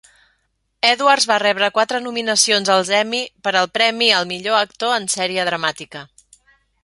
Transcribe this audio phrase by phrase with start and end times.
[0.91, 5.45] Edwards va rebre quatre nominacions als Emmy per al premi al "millor actor en sèrie
[5.51, 6.05] dramàtica".